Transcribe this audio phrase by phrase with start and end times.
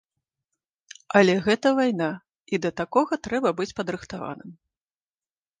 [1.19, 2.09] Але гэта вайна,
[2.55, 4.51] і да такога трэба быць падрыхтаваным.